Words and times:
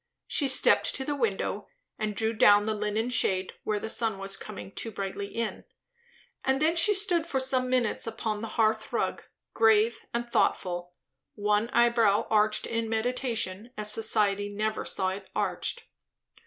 She 0.25 0.47
stepped 0.47 0.95
to 0.95 1.05
the 1.05 1.15
window 1.15 1.67
and 1.99 2.15
drew 2.15 2.33
down 2.33 2.65
the 2.65 2.73
linen 2.73 3.11
shade 3.11 3.53
where 3.63 3.79
the 3.79 3.87
sun 3.87 4.17
was 4.17 4.35
coming 4.35 4.71
too 4.71 4.89
brightly 4.89 5.27
in; 5.27 5.63
and 6.43 6.59
then 6.59 6.75
she 6.75 6.95
stood 6.95 7.27
for 7.27 7.39
some 7.39 7.69
minutes 7.69 8.07
upon 8.07 8.41
the 8.41 8.47
hearth 8.57 8.91
rug, 8.91 9.21
grave 9.53 9.99
and 10.11 10.27
thoughtful, 10.27 10.95
one 11.35 11.69
eyebrow 11.69 12.25
arched 12.31 12.65
in 12.65 12.89
meditation 12.89 13.69
as 13.77 13.91
society 13.91 14.49
never 14.49 14.83
saw 14.85 15.09
it 15.09 15.29
arched. 15.35 15.83